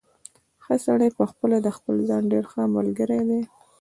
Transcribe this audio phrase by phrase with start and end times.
[0.63, 3.41] ښه سړی پخپله د خپل ځان ډېر ښه ملګری دی.